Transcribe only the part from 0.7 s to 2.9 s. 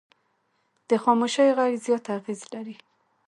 د خاموشي غږ زیات اغېز لري